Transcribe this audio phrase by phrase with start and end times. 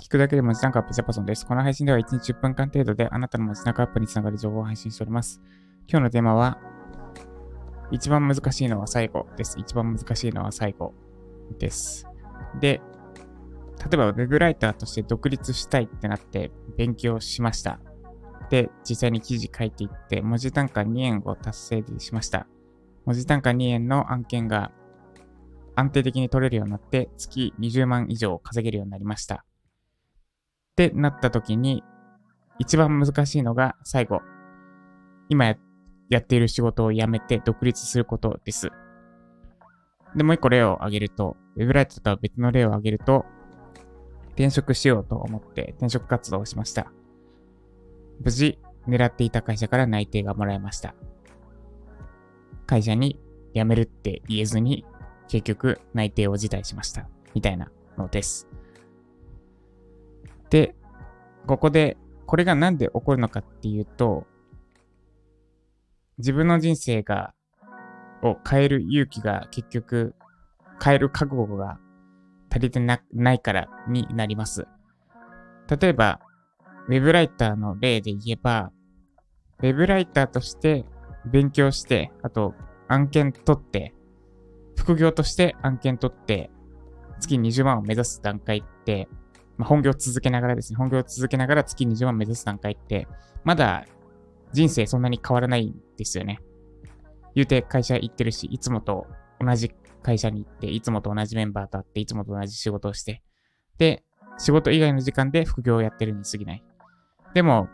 [0.00, 1.46] 聞くだけで文字単価アップジャパソンです。
[1.46, 5.42] この配信では1日10分間程度であなたの文字単価アップにつながる情報を配信しております。
[5.88, 6.58] 今日のテーマは、
[7.90, 9.58] 一番難しいのは最後です。
[9.60, 10.94] 一番難しいのは最後
[11.58, 12.08] です。
[12.60, 12.80] で、
[13.78, 17.78] 例えば Web ライターとして独立したいってなって勉強しました。
[18.48, 22.46] で、実際に記事書いていって、文字単価2円を達成しました。
[23.06, 24.72] 文字単価2円の案件が
[25.74, 29.36] 安定的に取れるようになって、月20万以上稼げるようになりました。
[29.36, 29.38] っ
[30.76, 31.82] てなった時に、
[32.58, 34.20] 一番難しいのが最後。
[35.28, 35.56] 今
[36.08, 38.70] やっている仕事を辞めて独立することです。
[40.14, 43.24] で、もう一個例を挙げると、ウェブライトとは別の例を挙げると、
[44.30, 46.90] 転職しようと思って転職活動をしました。
[48.22, 50.94] 無事、狙っていた会社から内定がもらえました。
[52.70, 53.18] 会社に
[53.52, 54.84] 辞めるって言えずに、
[55.26, 57.08] 結局内定を辞退しました。
[57.34, 58.46] みたいなのです。
[60.50, 60.76] で、
[61.48, 64.24] ここで、これがなんで起こるのかっていうと、
[66.18, 67.34] 自分の人生が、
[68.22, 70.14] を変える勇気が結局、
[70.80, 71.80] 変える覚悟が
[72.50, 74.68] 足りてなないからになります。
[75.80, 76.20] 例えば、
[76.86, 78.70] ウェブライターの例で言えば、
[79.58, 80.84] ウェブライターとして
[81.26, 82.54] 勉強して、あと
[82.90, 83.94] 案件取って、
[84.76, 86.50] 副業として案件取って、
[87.20, 89.08] 月20万を目指す段階って、
[89.56, 93.06] まあ、本業続けながらですね、本業続けながら月20万目指す段階って、
[93.44, 93.86] まだ
[94.52, 96.40] 人生そんなに変わらないんですよね。
[97.36, 99.06] 言うて会社行ってるし、いつもと
[99.40, 99.70] 同じ
[100.02, 103.22] 会社に行って、いつもと同じメンバーと会って、いつもと同じ仕事をして、
[103.78, 104.02] で、
[104.36, 106.64] 仕事以外の時間で副業をやってるに過ぎない。
[107.34, 107.68] でも、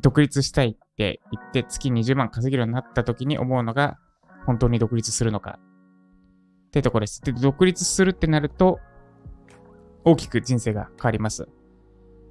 [0.00, 3.98] 独立したいって言って月20万稼げるようになった時に思うのが、
[4.46, 7.20] 本当に独立するのかってとこです。
[7.22, 8.78] で、独立するってなると、
[10.04, 11.48] 大きく人生が変わります。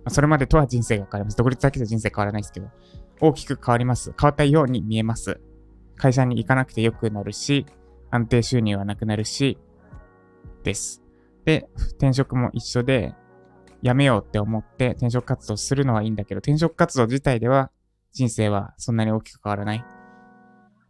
[0.07, 1.37] それまでとは人生が変わります。
[1.37, 2.69] 独立だけじゃ人生変わらないですけど、
[3.19, 4.13] 大きく変わります。
[4.17, 5.41] 変わったように見えます。
[5.97, 7.65] 会社に行かなくてよくなるし、
[8.11, 9.57] 安定収入はなくなるし、
[10.63, 11.03] です。
[11.43, 11.67] で、
[11.97, 13.13] 転職も一緒で、
[13.81, 17.69] 辞めようって思って転職活動するのはいいんだけど、転職活動自体では
[18.13, 19.85] 人生はそんなに大きく変わらない。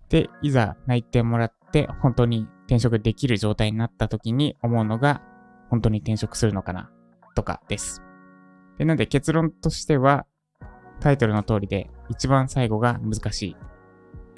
[0.10, 5.22] で、いざ内定もらって本当に転職できる状態になった時に思うのが、
[5.70, 6.92] 本当に転職するのかな
[7.36, 8.04] とかです。
[8.78, 10.28] で、なんで結論としては、
[11.00, 13.58] タイトルの通りで一番最後が難しい。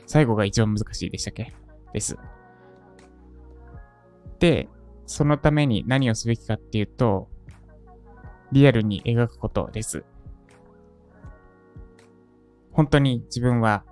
[0.06, 1.54] 最後が一番難しいでしたっけ？
[1.92, 2.18] です。
[4.40, 4.70] で、
[5.06, 7.30] そのために何をすべきかっていうと、
[8.52, 10.06] リアルに描くことです。
[12.76, 13.86] 本当に自分は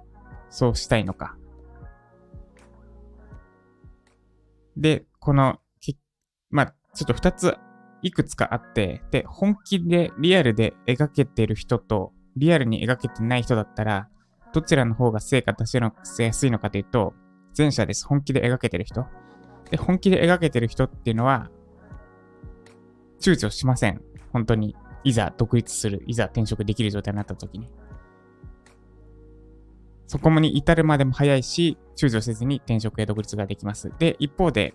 [0.50, 1.38] そうしたいのか。
[4.76, 5.60] で、この、
[6.50, 7.56] まあ、ちょっと二つ
[8.02, 14.10] いくつかあって、で、本気でリアルで描けてる人と、リアルに描けてない人だったら、
[14.52, 17.14] どちらの方が成果出せやすいのかというと、
[17.58, 18.06] 前者です。
[18.06, 19.06] 本気で描けてる人。
[19.72, 21.50] で、本気で描けてる人っていうのは、
[23.22, 24.02] 躊躇しません。
[24.34, 24.76] 本当に。
[25.06, 26.04] いざ独立する。
[26.08, 27.70] いざ転職できる状態になった時に。
[30.08, 33.92] そこに至るまでも早いし、躊躇せずに転職や独立ができます。
[34.00, 34.74] で、一方で、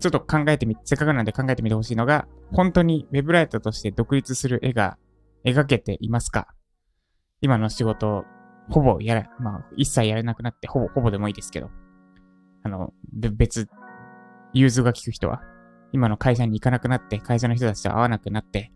[0.00, 4.96] ちょっと考えてみ、せっかくなんで考えてみてほしいのが、本当にウェブライターとして独立する絵が
[5.44, 6.48] 描けていますか？
[7.40, 8.24] 今の仕事、
[8.70, 11.70] ほぼやら、まあ、一切やれなくなって、ほぼ、ほぼでもいいですけど、
[12.62, 13.68] あの、別、
[14.54, 15.42] 融通が利く人は、
[15.92, 18.72] 今の会社に行かなくなって、会社の人たちと会わなくなって、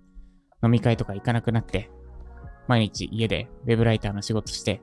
[0.63, 1.91] 飲み会とか行かなくなって、
[2.67, 4.83] 毎日家でウェブライターの仕事して、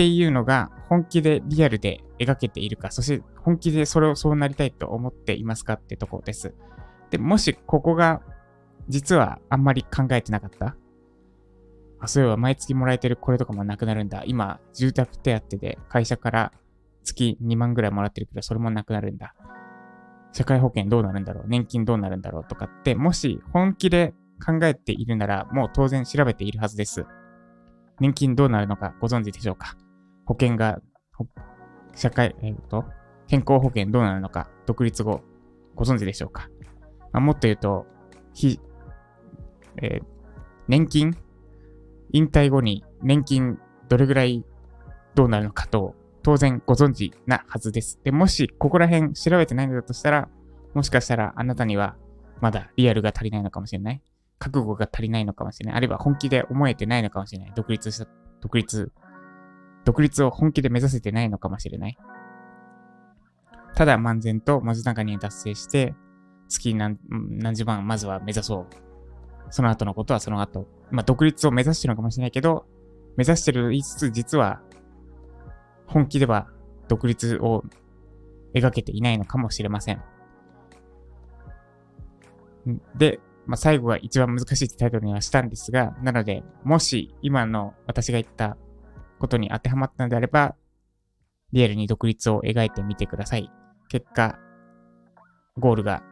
[0.00, 6.54] っていうのが本気でリアルで描けているか、そして本気でそれをそうなりたいと思っていますかってとこです。
[7.10, 8.22] で、もしここが
[8.88, 10.74] 実はあんまり考えてなかった？
[12.00, 14.22] あ、そういえば毎月もらえてるこれとかもなくなるんだ。
[14.24, 16.52] 今、住宅手当で会社から
[17.04, 19.34] 月2万ぐらいもらってるけど、それもなくなるんだ。
[20.32, 21.44] 社会保険どうなるんだろう？
[21.46, 27.04] 年金どうなるんだろうとかって、もし本気で考えているなら、もう当然調べているはずです。
[28.00, 29.76] 年金どうなるのかご存知でしょうか？
[30.30, 30.80] 保険が、
[31.96, 32.84] 社会、えっ、ー、と、
[33.26, 35.22] 健康保険どうなるのか、独立後、
[35.74, 36.48] ご存知でしょうか、
[37.12, 37.84] まあ、もっと言うと、
[38.32, 38.60] ひ、
[39.82, 40.02] えー、
[40.68, 41.16] 年金？
[42.12, 44.44] 引退後に年金どれぐらい
[45.16, 47.98] どうなるのかと、当然ご存知なはずです。
[48.04, 50.28] で、もしここら辺調べてないのだとしたら、
[50.74, 51.96] もしかしたらあなたには
[52.40, 54.00] まだリアルが足りないのかもしれない。
[54.38, 55.76] 覚悟が足りないのかもしれない。
[55.76, 57.52] あるいは本気で思えてないのかもしれない。
[57.56, 58.06] 独立した、
[58.40, 58.92] 独立、
[59.84, 61.98] 独立を本気で目指せてないのかもしれない。
[63.74, 65.94] ただ漫然と文字中に達成して、
[66.48, 68.66] 月何何十万まずは目指そう。
[69.50, 70.66] その後のことはその後。
[70.90, 72.66] まあ、独立を目指してるのかもしれないけど、
[73.16, 74.60] 目指してる言いつつ、実は、
[75.86, 76.48] 本気では
[76.88, 77.64] 独立を
[78.54, 80.02] 描けていないのかもしれません。
[82.96, 88.56] で、まあ、最後が一番難しいってタイトルにはしたんですが、なので、もし今の私が言った
[89.20, 90.56] ことに当てはまったのであれば、
[91.52, 93.50] リアルに独立を描いてみてください。
[93.88, 94.38] 結果、
[95.58, 96.02] ゴールが、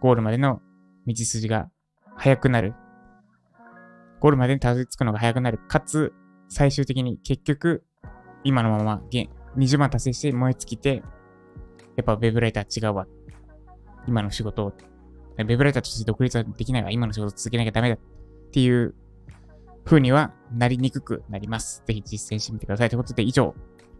[0.00, 0.60] ゴールまでの
[1.06, 1.70] 道筋が
[2.16, 2.74] 速くなる。
[4.20, 5.58] ゴールまでにたどり着くのが速くなる。
[5.68, 6.12] かつ、
[6.48, 7.84] 最終的に結局、
[8.44, 9.02] 今のまま
[9.56, 11.02] 20万達成して燃え尽きて、
[11.96, 13.06] やっぱウェブライター違うわ。
[14.06, 16.90] 今の仕事を、ウェブライターとして独立はできないわ。
[16.90, 17.96] 今の仕事を続けなきゃダメだ。
[17.96, 18.94] っていう
[19.88, 21.82] 風にはなりにくくなります。
[21.86, 22.90] ぜひ実践してみてください。
[22.90, 23.54] ということで以上、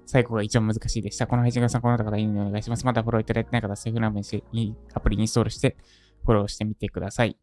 [0.05, 1.27] 最後が一番難しいでした。
[1.27, 2.85] この配信が参考になった方、いいねお願いします。
[2.85, 4.45] まだフォローいただいてない方、セーフラーメンし、
[4.93, 5.79] アプリインストールして、
[6.25, 7.39] フォローしてみてください。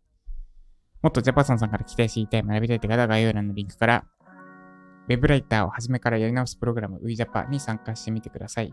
[1.02, 4.06] もっとジャパソンさんから期待していたい、学びたいって方は概要欄のリンクから、
[5.08, 8.72] ウェブライターを初めからやり直すプログラム WeJapa に参加してみてください。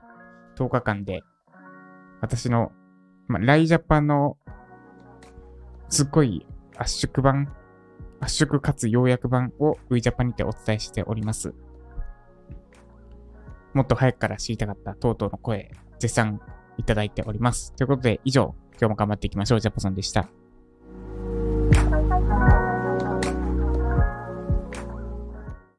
[0.56, 1.22] 10日間で、
[2.20, 2.72] 私の、
[3.26, 4.36] まあ、ライジャパの、
[5.88, 6.46] すっごい
[6.76, 7.54] 圧縮版、
[8.22, 11.54] 圧縮かつ要約版を WeJapa にてお伝えしております。
[13.74, 16.40] もっと早くから知りたかったとうとうの声、絶賛
[16.78, 17.72] いただいております。
[17.74, 19.60] ということで、以上、今日も頑張っていきましょう。
[19.60, 20.28] ジャパソンでした。